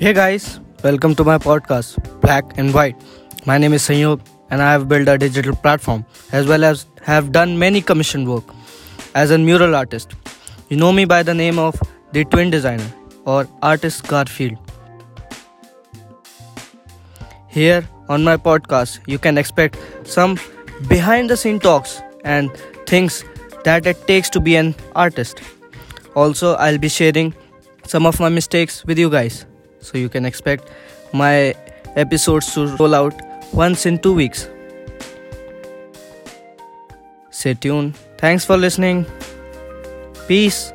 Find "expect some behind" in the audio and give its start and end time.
19.36-21.28